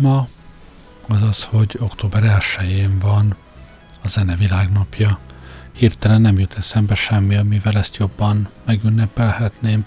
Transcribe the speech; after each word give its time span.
Ma 0.00 0.28
az 1.08 1.22
az, 1.22 1.44
hogy 1.44 1.76
október 1.78 2.22
1-én 2.40 2.98
van 2.98 3.36
a 4.02 4.08
zene 4.08 4.36
világnapja. 4.36 5.18
Hirtelen 5.72 6.20
nem 6.20 6.38
jut 6.38 6.54
eszembe 6.56 6.94
semmi, 6.94 7.36
amivel 7.36 7.76
ezt 7.76 7.96
jobban 7.96 8.48
megünnepelhetném, 8.64 9.86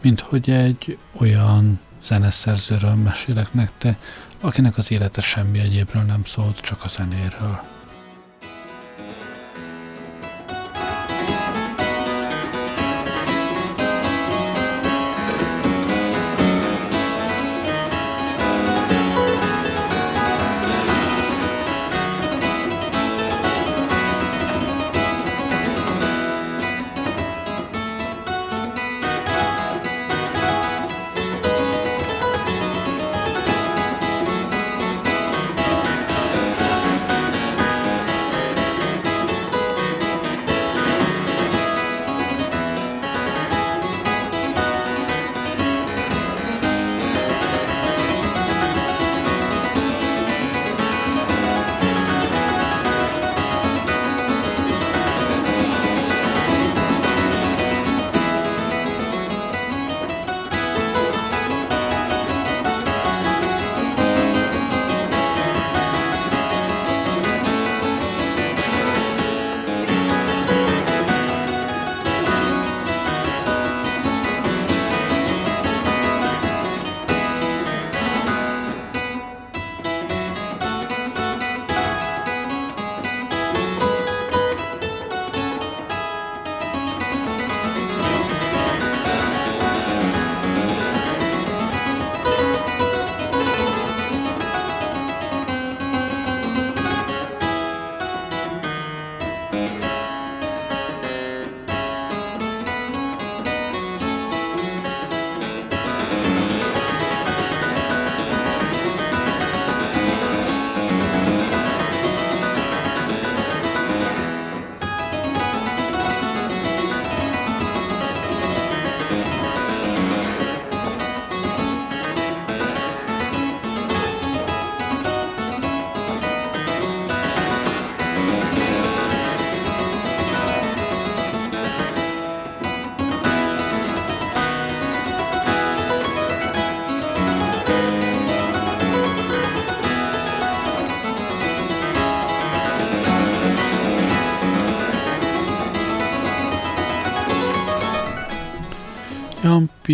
mint 0.00 0.20
hogy 0.20 0.50
egy 0.50 0.98
olyan 1.12 1.80
zeneszerzőről 2.04 2.94
mesélek 2.94 3.52
nektek, 3.52 3.96
akinek 4.40 4.78
az 4.78 4.90
élete 4.90 5.20
semmi 5.20 5.58
egyébről 5.58 6.02
nem 6.02 6.24
szólt, 6.24 6.60
csak 6.60 6.84
a 6.84 6.88
zenéről. 6.88 7.60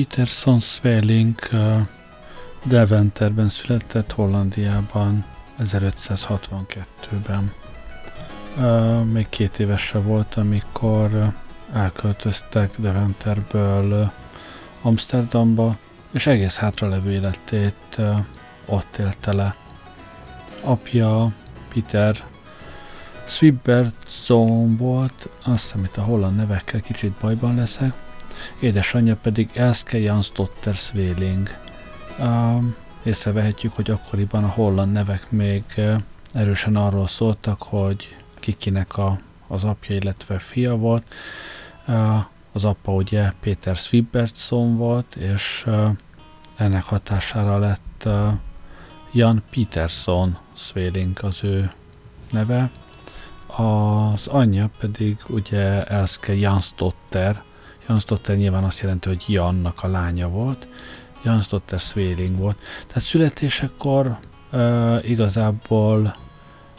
Peterson 0.00 0.61
Svelling 0.61 1.34
Deventerben 2.65 3.49
született 3.49 4.12
Hollandiában 4.12 5.25
1562-ben. 5.59 7.53
Még 9.05 9.28
két 9.28 9.59
évese 9.59 9.99
volt, 9.99 10.34
amikor 10.34 11.33
elköltöztek 11.72 12.75
Deventerből 12.77 14.12
Amsterdamba, 14.83 15.77
és 16.11 16.27
egész 16.27 16.56
hátralevő 16.56 17.11
életét 17.11 18.00
ott 18.67 18.97
élte 18.97 19.32
le. 19.32 19.55
Apja 20.61 21.32
Peter 21.75 22.25
Swibbertson 23.27 24.77
volt, 24.77 25.28
azt 25.43 25.62
hiszem 25.62 25.84
itt 25.84 25.97
a 25.97 26.03
holland 26.03 26.37
nevekkel 26.37 26.81
kicsit 26.81 27.12
bajban 27.21 27.55
leszek, 27.55 27.93
édesanyja 28.61 29.17
pedig 29.17 29.51
Elske 29.55 29.99
Jansdotter 29.99 30.75
Sveling. 30.75 31.49
Uh, 32.19 32.65
észrevehetjük, 33.03 33.73
hogy 33.75 33.91
akkoriban 33.91 34.45
a 34.45 34.49
holland 34.49 34.93
nevek 34.93 35.31
még 35.31 35.65
erősen 36.33 36.77
arról 36.77 37.06
szóltak, 37.06 37.62
hogy 37.62 38.17
kikinek 38.34 38.99
a, 38.99 39.21
az 39.49 39.65
apja, 39.65 39.97
illetve 39.97 40.39
fia 40.39 40.77
volt. 40.77 41.05
Az 42.53 42.65
apa 42.65 42.93
ugye 42.93 43.33
Péter 43.41 43.77
Swibbertson 43.77 44.77
volt, 44.77 45.17
és 45.17 45.67
ennek 46.56 46.83
hatására 46.83 47.59
lett 47.59 48.09
Jan 49.12 49.43
Peterson 49.50 50.39
Sveling 50.53 51.19
az 51.23 51.45
ő 51.45 51.73
neve. 52.31 52.71
Az 53.47 54.27
anyja 54.27 54.71
pedig 54.79 55.17
ugye 55.29 55.84
Elske 55.84 56.34
Jansdotter, 56.34 57.43
Jansdotter 57.91 58.37
nyilván 58.37 58.65
azt 58.65 58.81
jelenti, 58.81 59.09
hogy 59.09 59.25
Jannak 59.27 59.83
a 59.83 59.89
lánya 59.89 60.28
volt, 60.28 60.67
Jansdotter 61.25 61.78
Svéling 61.78 62.37
volt. 62.37 62.56
Tehát 62.87 63.03
születésekor 63.03 64.19
uh, 64.53 65.11
igazából 65.11 66.17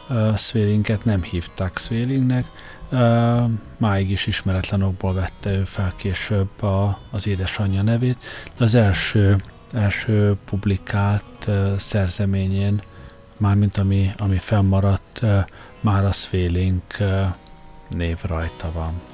uh, 0.08 0.36
Svélinget 0.36 1.04
nem 1.04 1.22
hívták 1.22 1.78
Svélingnek, 1.78 2.46
uh, 2.90 3.50
máig 3.76 4.10
is 4.10 4.26
ismeretlen 4.26 4.82
okból 4.82 5.14
vette 5.14 5.50
ő 5.50 5.64
fel 5.64 5.92
később 5.96 6.62
a, 6.62 6.98
az 7.10 7.26
édesanyja 7.26 7.82
nevét, 7.82 8.16
de 8.58 8.64
az 8.64 8.74
első, 8.74 9.42
első 9.72 10.36
publikált 10.44 11.44
uh, 11.46 11.76
szerzeményén, 11.76 12.82
mármint 13.36 13.78
ami, 13.78 14.10
ami 14.18 14.36
fennmaradt, 14.36 15.18
uh, 15.22 15.38
már 15.80 16.04
a 16.04 16.12
Svéling 16.12 16.82
név 17.88 18.18
rajta 18.22 18.72
van. 18.72 19.11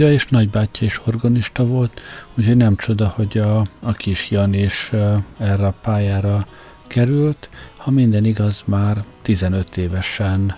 Apja 0.00 0.12
és 0.12 0.26
nagybátyja 0.26 0.86
is 0.86 1.00
organista 1.06 1.66
volt, 1.66 2.00
úgyhogy 2.34 2.56
nem 2.56 2.76
csoda, 2.76 3.08
hogy 3.08 3.38
a, 3.38 3.58
a 3.80 3.92
kis 3.92 4.30
Jan 4.30 4.54
is 4.54 4.92
erre 5.38 5.66
a 5.66 5.74
pályára 5.80 6.46
került. 6.86 7.48
Ha 7.76 7.90
minden 7.90 8.24
igaz, 8.24 8.62
már 8.64 9.04
15 9.22 9.76
évesen 9.76 10.56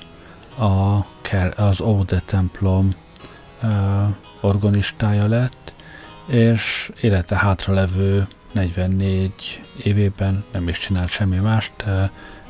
a, 0.59 1.05
az 1.57 1.81
Óde 1.81 2.23
templom 2.25 2.95
organistája 4.41 5.29
lett, 5.29 5.73
és 6.27 6.93
élete 7.01 7.37
hátralevő 7.37 8.27
44 8.53 9.61
évében 9.83 10.45
nem 10.53 10.69
is 10.69 10.79
csinált 10.79 11.11
semmi 11.11 11.39
mást, 11.39 11.73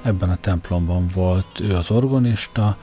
ebben 0.03 0.31
a 0.31 0.37
templomban 0.37 1.07
volt 1.15 1.61
ő 1.61 1.75
az 1.75 1.91
organista, 1.91 2.77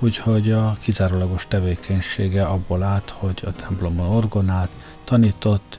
úgyhogy 0.00 0.52
a 0.52 0.76
kizárólagos 0.80 1.46
tevékenysége 1.48 2.44
abból 2.44 2.82
állt, 2.82 3.10
hogy 3.10 3.42
a 3.46 3.52
templomban 3.52 4.10
orgonált, 4.10 4.70
tanított, 5.04 5.78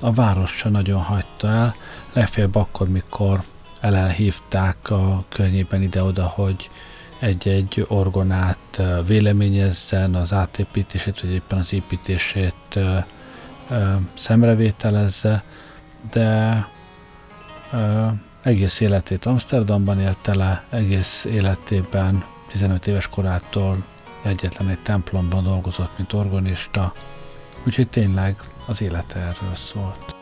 a 0.00 0.12
város 0.12 0.50
se 0.50 0.68
nagyon 0.68 1.00
hagyta 1.00 1.48
el, 1.48 1.74
legfeljebb 2.12 2.54
akkor, 2.54 2.88
mikor 2.88 3.42
elhívták 3.80 4.90
a 4.90 5.24
környében 5.28 5.82
ide-oda, 5.82 6.26
hogy 6.26 6.70
egy-egy 7.18 7.84
orgonát 7.88 8.82
véleményezzen, 9.06 10.14
az 10.14 10.32
átépítését, 10.32 11.20
vagy 11.20 11.30
éppen 11.30 11.58
az 11.58 11.72
építését 11.72 12.78
szemrevételezze, 14.14 15.42
de 16.10 16.66
egész 18.42 18.80
életét 18.80 19.26
Amsterdamban 19.26 20.00
élte 20.00 20.34
le, 20.34 20.64
egész 20.70 21.24
életében 21.24 22.24
15 22.48 22.86
éves 22.86 23.08
korától 23.08 23.84
egyetlen 24.22 24.68
egy 24.68 24.82
templomban 24.82 25.44
dolgozott, 25.44 25.96
mint 25.96 26.12
organista, 26.12 26.92
úgyhogy 27.66 27.88
tényleg 27.88 28.36
az 28.66 28.82
élete 28.82 29.18
erről 29.18 29.54
szólt. 29.54 30.17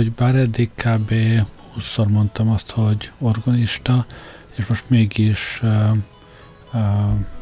Hogy 0.00 0.12
bár 0.12 0.34
eddig 0.34 0.70
kb. 0.74 1.12
20-szor 1.76 2.08
mondtam 2.08 2.50
azt, 2.50 2.70
hogy 2.70 3.10
organista, 3.18 4.06
és 4.56 4.66
most 4.66 4.84
mégis 4.86 5.60
uh, 5.62 5.96
uh, 6.72 6.80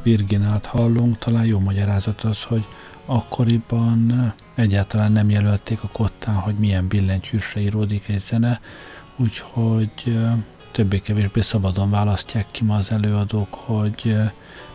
Virginát 0.03 0.66
hallunk, 0.66 1.18
talán 1.18 1.47
jó 1.47 1.59
magyarázat 1.59 2.21
az, 2.21 2.42
hogy 2.42 2.64
akkoriban 3.07 4.33
egyáltalán 4.55 5.12
nem 5.12 5.31
jelölték 5.31 5.83
a 5.83 5.88
kottán, 5.92 6.35
hogy 6.35 6.55
milyen 6.55 6.88
billentyűsre 6.88 7.61
íródik 7.61 8.09
egy 8.09 8.18
zene, 8.18 8.61
úgyhogy 9.16 9.90
uh, 10.07 10.33
többé-kevésbé 10.73 11.40
szabadon 11.40 11.90
választják 11.90 12.47
ki 12.51 12.64
ma 12.64 12.77
az 12.77 12.90
előadók, 12.90 13.55
hogy 13.55 14.01
uh, 14.05 14.31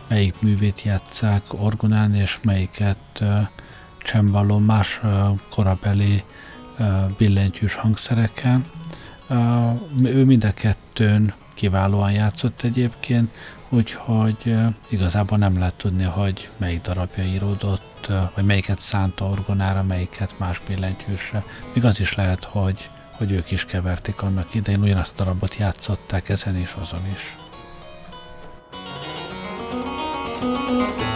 melyik 0.08 0.34
művét 0.40 0.82
játszák 0.82 1.42
orgonán, 1.48 2.14
és 2.14 2.38
melyiket 2.42 3.20
uh, 3.20 3.40
csembalon 3.98 4.62
más 4.62 5.00
korabeli 5.50 6.22
billentyűs 7.16 7.74
hangszereken. 7.74 8.64
Ő 10.02 10.24
mind 10.24 10.44
a 10.44 10.52
kettőn 10.52 11.34
kiválóan 11.54 12.12
játszott 12.12 12.62
egyébként, 12.62 13.34
úgyhogy 13.68 14.54
igazából 14.88 15.38
nem 15.38 15.58
lehet 15.58 15.74
tudni, 15.74 16.04
hogy 16.04 16.48
melyik 16.56 16.82
darabja 16.82 17.24
íródott, 17.24 18.12
vagy 18.34 18.44
melyiket 18.44 18.78
szánta 18.78 19.24
orgonára, 19.24 19.82
melyiket 19.82 20.38
más 20.38 20.60
billentyűsre. 20.68 21.44
Még 21.74 21.84
az 21.84 22.00
is 22.00 22.14
lehet, 22.14 22.44
hogy, 22.44 22.88
hogy 23.10 23.32
ők 23.32 23.50
is 23.50 23.64
keverték 23.64 24.22
annak 24.22 24.54
idején, 24.54 24.82
ugyanazt 24.82 25.12
a 25.12 25.22
darabot 25.22 25.56
játszották 25.56 26.28
ezen 26.28 26.56
és 26.56 26.74
azon 26.80 27.06
is. 27.12 27.36
thank 30.74 31.00
you 31.00 31.13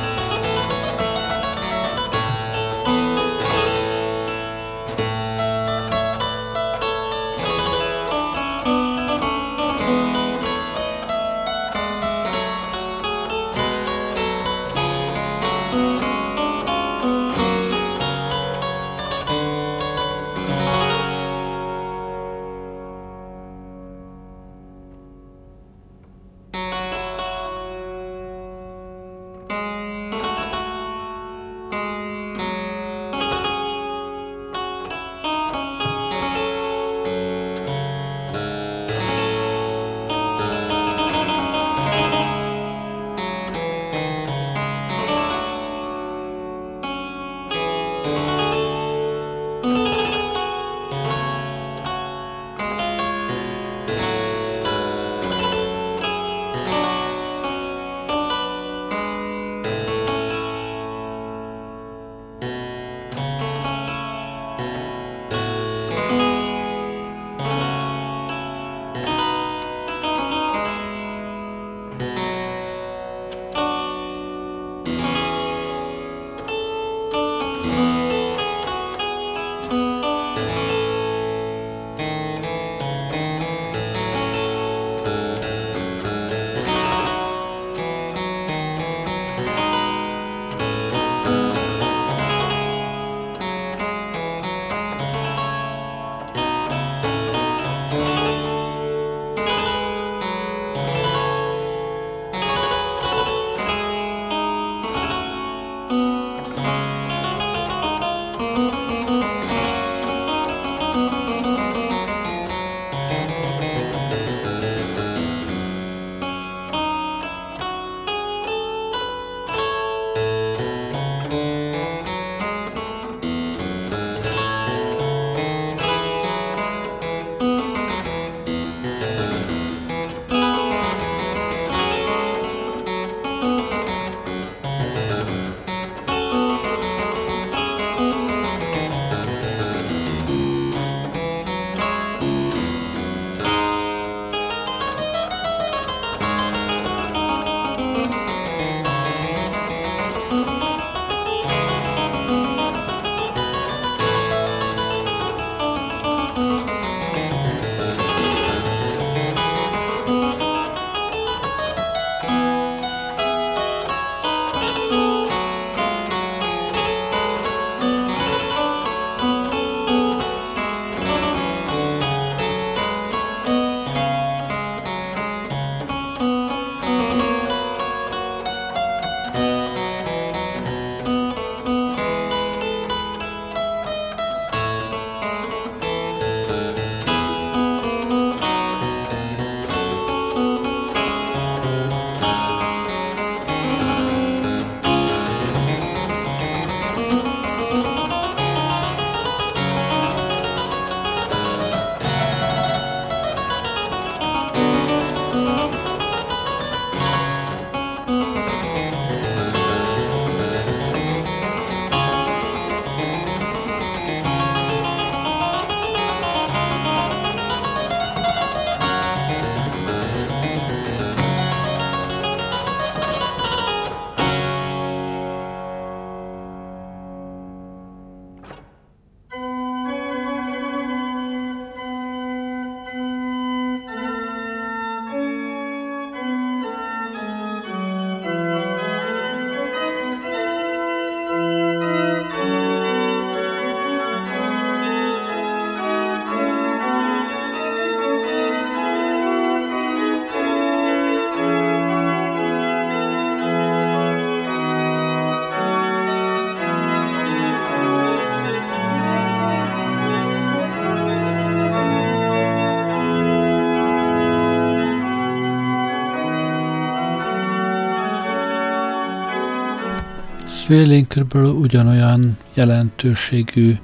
Svélén 270.68 271.07
körülbelül 271.07 271.50
ugyanolyan 271.50 272.37
jelentőségű 272.54 273.76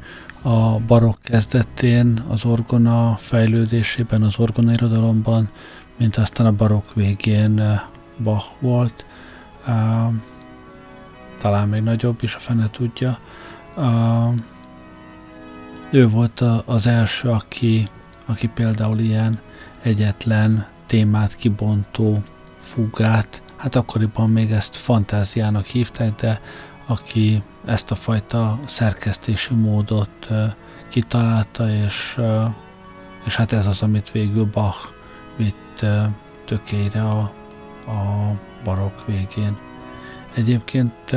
a 0.42 0.78
barokk 0.78 1.22
kezdetén, 1.22 2.24
az 2.28 2.44
orgona 2.44 3.16
fejlődésében, 3.16 4.22
az 4.22 4.38
orgona 4.38 4.72
irodalomban, 4.72 5.50
mint 5.96 6.16
aztán 6.16 6.46
a 6.46 6.52
barokk 6.52 6.94
végén 6.94 7.60
eh, 7.60 7.80
Bach 8.22 8.46
volt. 8.60 9.06
Uh, 9.66 10.12
talán 11.40 11.68
még 11.68 11.82
nagyobb 11.82 12.22
is, 12.22 12.34
a 12.34 12.38
fene 12.38 12.70
tudja. 12.70 13.18
Uh, 13.76 14.34
ő 15.90 16.08
volt 16.08 16.40
az 16.64 16.86
első, 16.86 17.28
aki, 17.28 17.88
aki 18.26 18.48
például 18.48 18.98
ilyen 18.98 19.40
egyetlen 19.82 20.66
témát 20.86 21.36
kibontó 21.36 22.22
fugát, 22.58 23.42
hát 23.56 23.74
akkoriban 23.74 24.30
még 24.30 24.50
ezt 24.50 24.76
fantáziának 24.76 25.64
hívták, 25.64 26.14
de 26.14 26.40
aki 26.86 27.42
ezt 27.64 27.90
a 27.90 27.94
fajta 27.94 28.58
szerkesztési 28.66 29.54
módot 29.54 30.28
kitalálta, 30.88 31.70
és, 31.70 32.20
és 33.24 33.36
hát 33.36 33.52
ez 33.52 33.66
az, 33.66 33.82
amit 33.82 34.10
végül 34.10 34.48
Bach 34.52 34.92
vitt 35.36 35.84
tökére 36.44 37.02
a, 37.02 37.20
a 37.90 38.32
barokk 38.64 39.06
végén. 39.06 39.58
Egyébként 40.34 41.10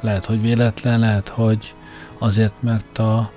lehet, 0.00 0.24
hogy 0.24 0.40
véletlen, 0.40 1.00
lehet, 1.00 1.28
hogy 1.28 1.74
azért, 2.18 2.62
mert 2.62 2.98
a 2.98 3.30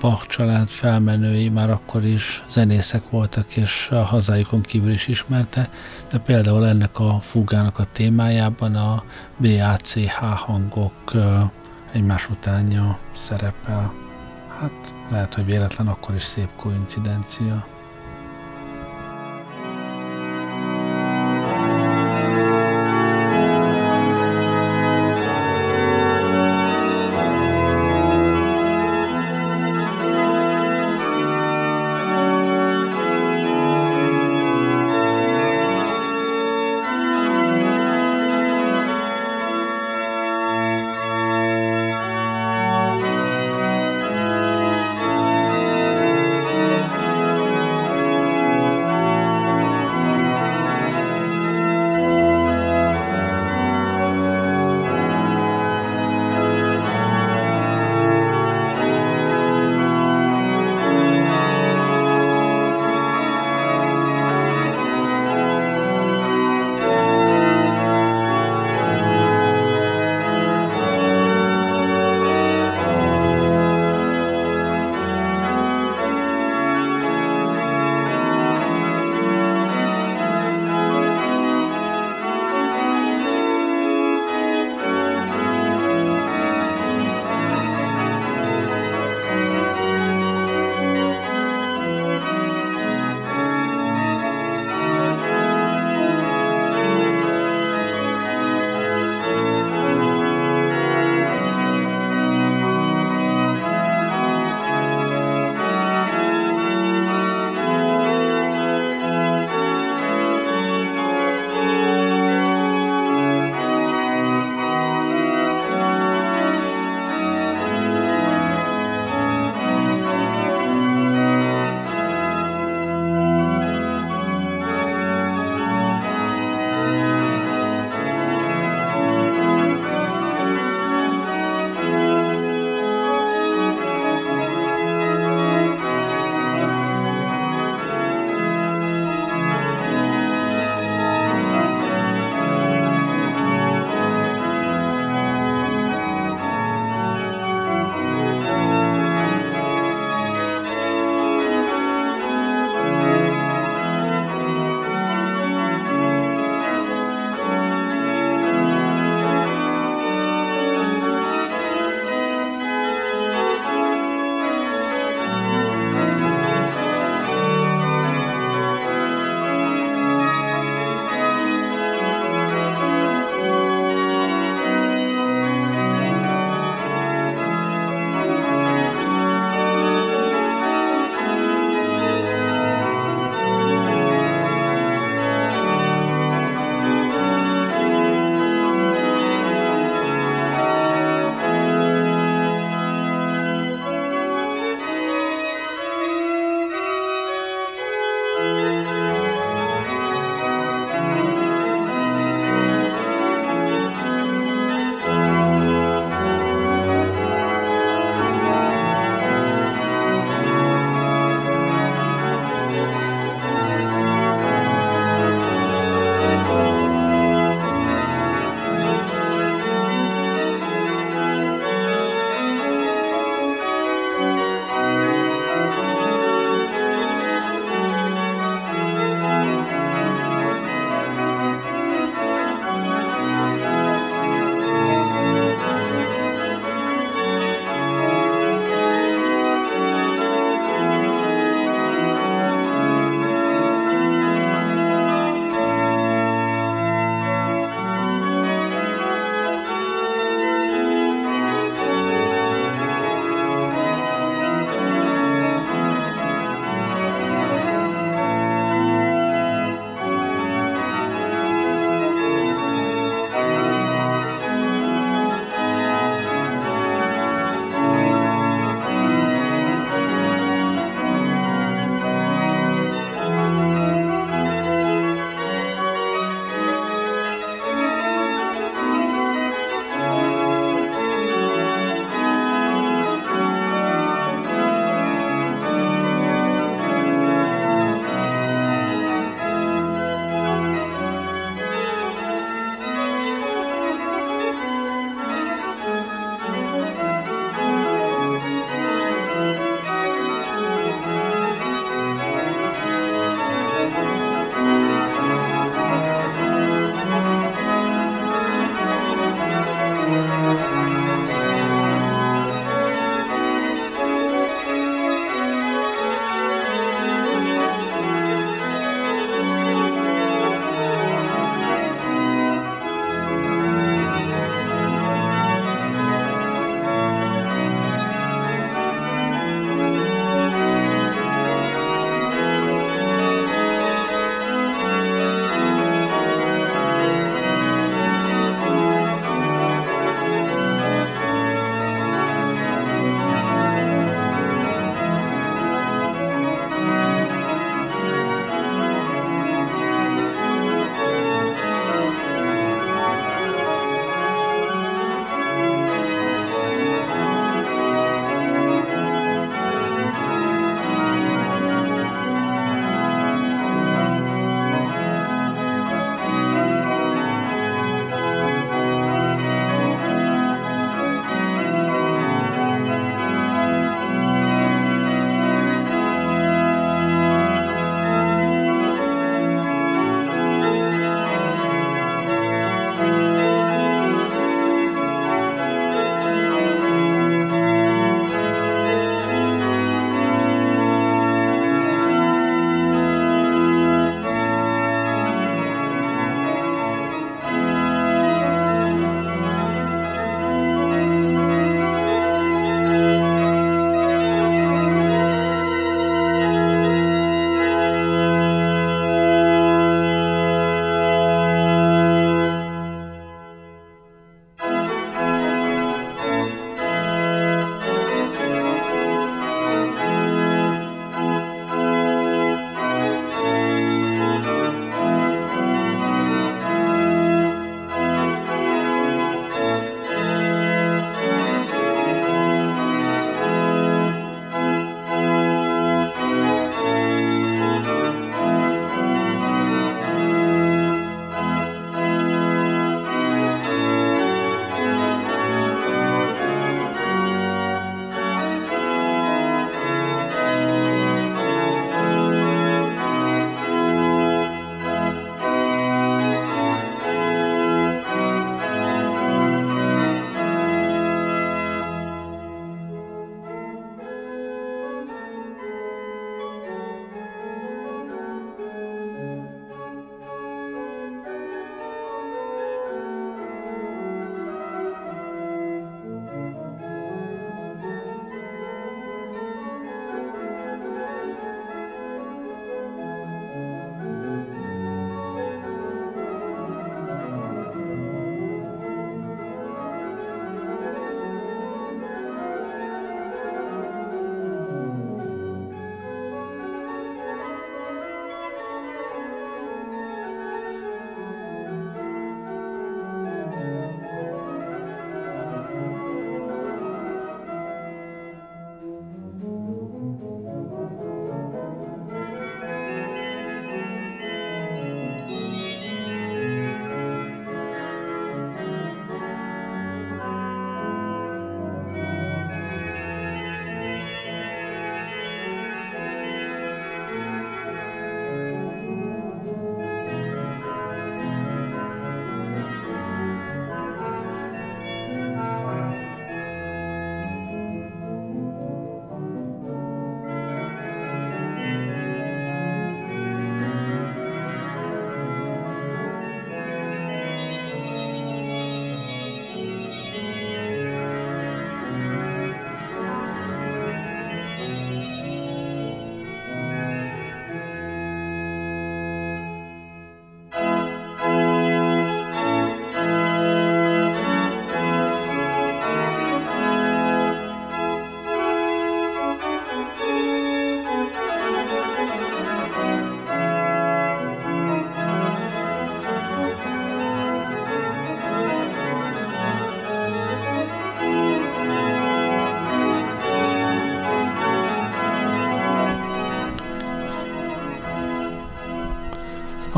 Bach 0.00 0.26
család 0.26 0.68
felmenői 0.68 1.48
már 1.48 1.70
akkor 1.70 2.04
is 2.04 2.44
zenészek 2.50 3.10
voltak, 3.10 3.56
és 3.56 3.88
a 3.90 4.02
hazájukon 4.02 4.60
kívül 4.60 4.90
is 4.90 5.06
ismerte, 5.06 5.70
de 6.10 6.18
például 6.18 6.66
ennek 6.66 6.98
a 6.98 7.20
fugának 7.20 7.78
a 7.78 7.84
témájában 7.84 8.74
a 8.74 9.04
BACH 9.36 10.08
hangok 10.20 11.12
egymás 11.92 12.30
utánja 12.30 12.98
szerepel. 13.14 13.92
Hát 14.60 14.94
lehet, 15.10 15.34
hogy 15.34 15.44
véletlen 15.44 15.88
akkor 15.88 16.14
is 16.14 16.22
szép 16.22 16.48
koincidencia. 16.56 17.66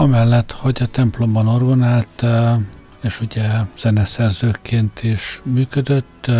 Amellett, 0.01 0.53
hogy 0.53 0.83
a 0.83 0.87
templomban 0.87 1.49
orgonált, 1.49 2.25
és 3.03 3.21
ugye 3.21 3.49
zeneszerzőként 3.79 5.03
is 5.03 5.41
működött, 5.45 6.31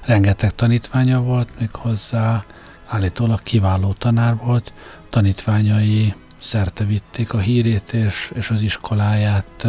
rengeteg 0.00 0.54
tanítványa 0.54 1.20
volt, 1.20 1.48
méghozzá 1.58 2.44
állítólag 2.86 3.42
kiváló 3.42 3.92
tanár 3.92 4.36
volt, 4.36 4.72
tanítványai 5.10 6.14
szerte 6.38 6.84
vitték 6.84 7.32
a 7.34 7.38
hírét 7.38 7.92
és, 7.92 8.32
és 8.34 8.50
az 8.50 8.62
iskoláját 8.62 9.66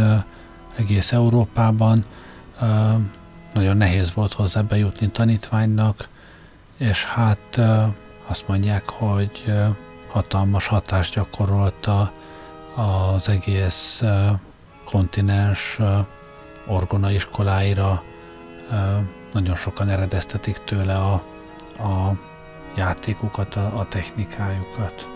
egész 0.75 1.11
Európában. 1.11 2.05
Nagyon 3.53 3.77
nehéz 3.77 4.13
volt 4.13 4.33
hozzá 4.33 4.61
bejutni 4.61 5.07
tanítványnak, 5.07 6.07
és 6.77 7.05
hát 7.05 7.61
azt 8.27 8.47
mondják, 8.47 8.89
hogy 8.89 9.53
hatalmas 10.07 10.67
hatást 10.67 11.13
gyakorolta 11.13 12.11
az 12.75 13.29
egész 13.29 14.03
kontinens 14.85 15.79
orgonaiskoláira. 16.67 18.03
Nagyon 19.33 19.55
sokan 19.55 19.89
eredeztetik 19.89 20.57
tőle 20.57 20.97
a, 20.97 21.13
a 21.77 22.11
játékukat, 22.77 23.55
a, 23.55 23.79
a 23.79 23.87
technikájukat. 23.87 25.14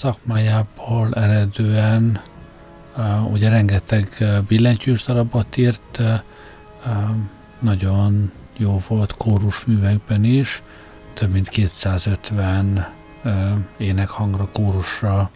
Szakmájából 0.00 1.14
eredően 1.14 2.20
ugye 3.30 3.48
rengeteg 3.48 4.08
billentyűs 4.48 5.02
darabot 5.04 5.56
írt, 5.56 6.00
nagyon 7.58 8.32
jó 8.56 8.80
volt 8.88 9.14
kórusművekben 9.16 10.24
is, 10.24 10.62
több 11.14 11.30
mint 11.30 11.48
250 11.48 12.88
énekhangra, 13.76 14.48
kórusra 14.52 15.30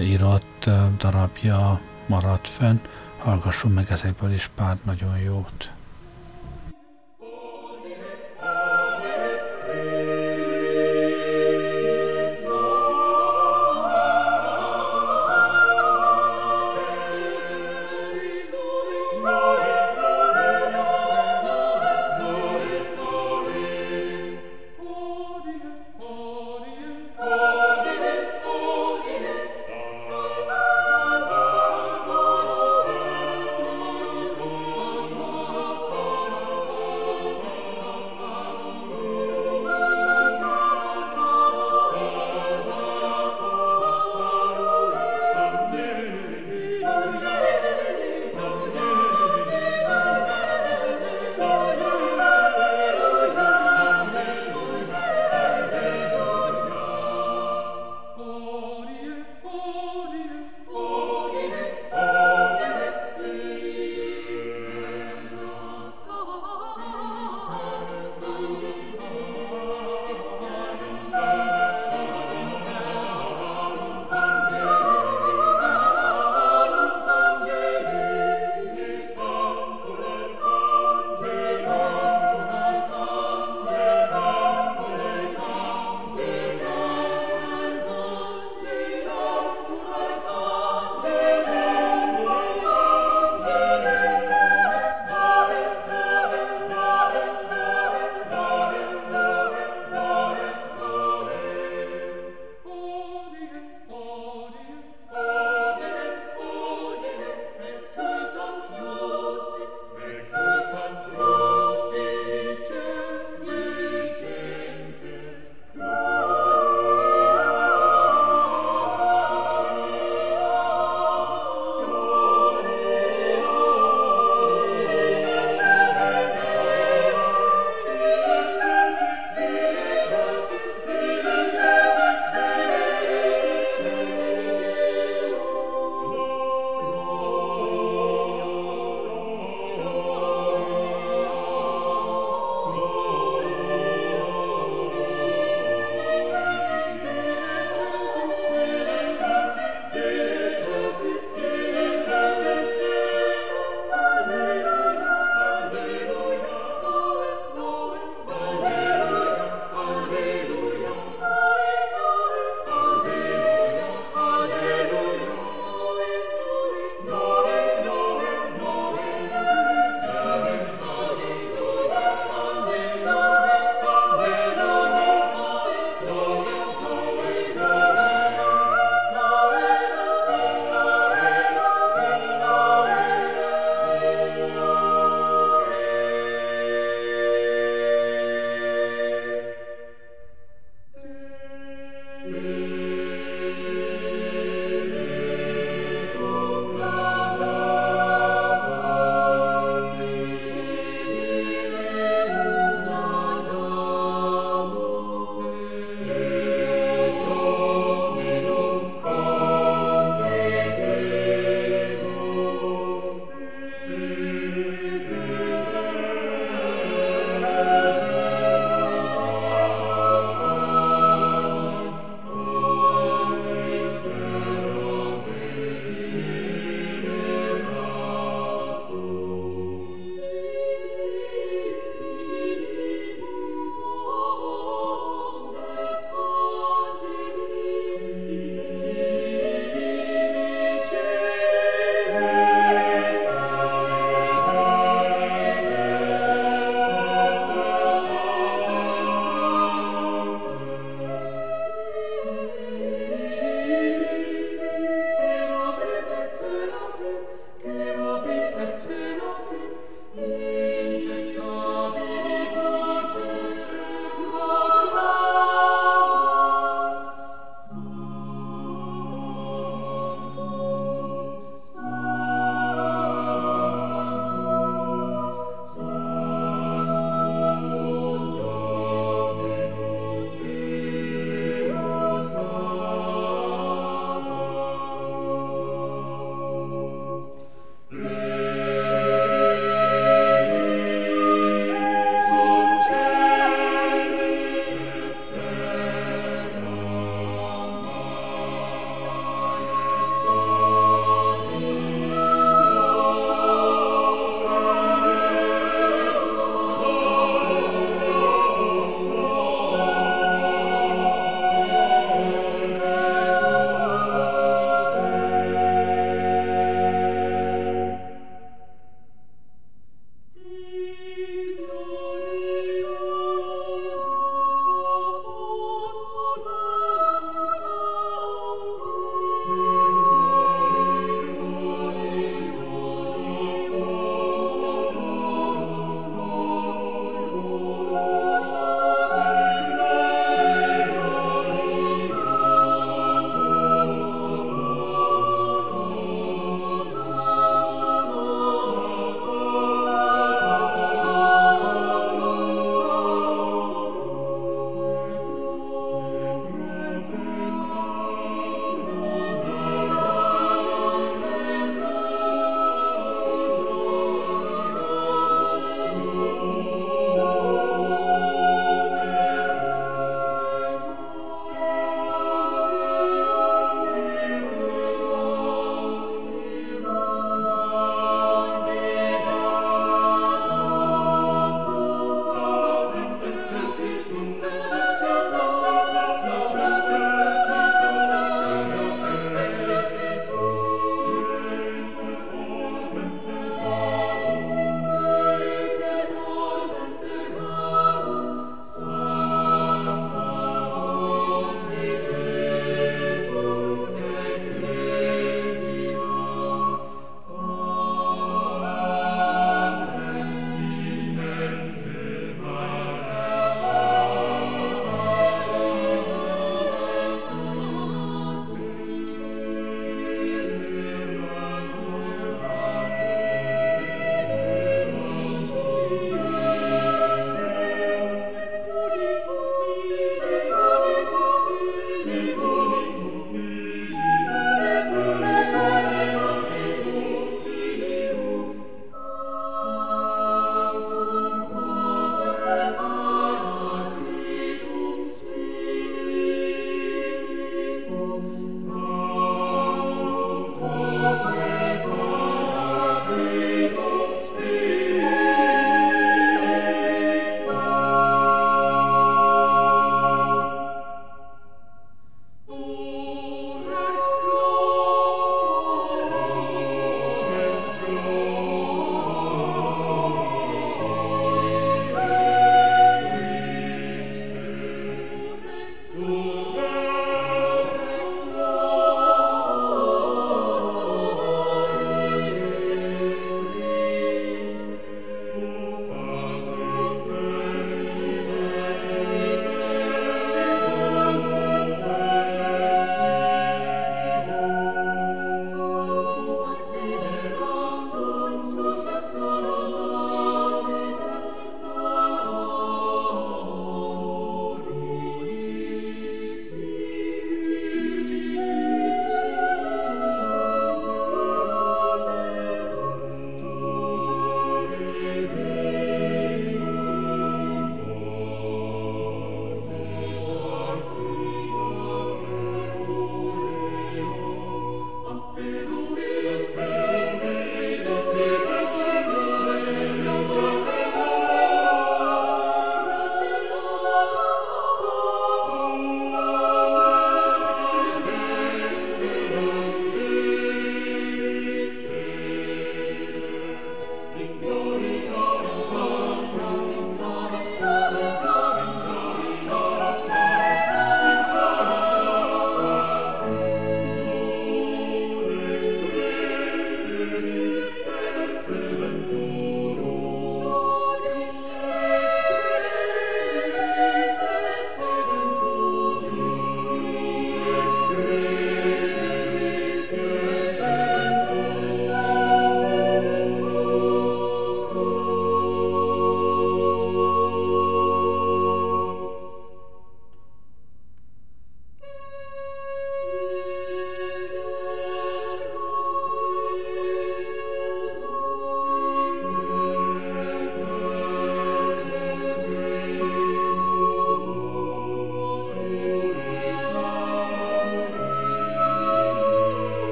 írott 0.00 0.70
darabja 0.98 1.80
maradt 2.06 2.48
fenn. 2.48 2.78
Hallgassunk 3.18 3.74
meg 3.74 3.86
ezekből 3.90 4.32
is 4.32 4.50
pár 4.54 4.76
nagyon 4.84 5.18
jót. 5.18 5.70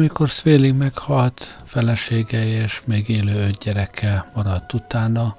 Amikor 0.00 0.28
Svéling 0.28 0.76
meghalt, 0.76 1.58
felesége 1.64 2.46
és 2.46 2.82
még 2.84 3.08
élő 3.08 3.46
öt 3.46 3.58
gyereke 3.58 4.30
maradt 4.34 4.72
utána, 4.72 5.36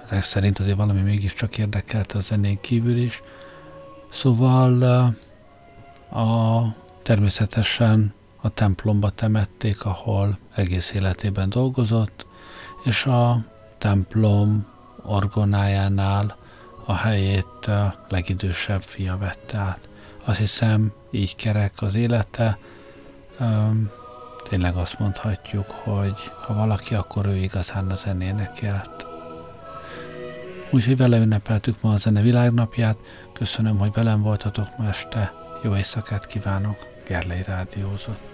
hát 0.00 0.12
ez 0.12 0.24
szerint 0.24 0.58
azért 0.58 0.76
valami 0.76 1.00
mégiscsak 1.00 1.58
érdekelte 1.58 2.18
a 2.18 2.20
zenén 2.20 2.60
kívül 2.60 2.96
is, 2.96 3.22
szóval 4.10 4.82
a, 6.10 6.62
természetesen 7.02 8.14
a 8.40 8.48
templomba 8.48 9.10
temették, 9.10 9.84
ahol 9.84 10.38
egész 10.54 10.92
életében 10.92 11.48
dolgozott, 11.48 12.26
és 12.84 13.06
a 13.06 13.44
templom 13.78 14.66
orgonájánál 15.04 16.36
a 16.84 16.94
helyét 16.94 17.66
a 17.66 18.04
legidősebb 18.08 18.82
fia 18.82 19.16
vette 19.16 19.58
át. 19.58 19.88
Azt 20.24 20.38
hiszem, 20.38 20.92
így 21.10 21.36
kerek 21.36 21.72
az 21.82 21.94
élete, 21.94 22.58
tényleg 24.48 24.76
azt 24.76 24.98
mondhatjuk, 24.98 25.70
hogy 25.70 26.32
ha 26.42 26.54
valaki, 26.54 26.94
akkor 26.94 27.26
ő 27.26 27.36
igazán 27.36 27.90
a 27.90 27.94
zenének 27.94 28.60
járt. 28.60 29.06
Úgyhogy 30.70 30.96
vele 30.96 31.18
ünnepeltük 31.18 31.80
ma 31.80 31.92
a 31.92 31.96
Zene 31.96 32.20
Világnapját. 32.20 32.96
Köszönöm, 33.32 33.78
hogy 33.78 33.92
velem 33.92 34.22
voltatok 34.22 34.66
ma 34.78 34.88
este. 34.88 35.32
Jó 35.62 35.76
éjszakát 35.76 36.26
kívánok. 36.26 36.76
Gerlei 37.06 37.42
Rádiózott. 37.42 38.31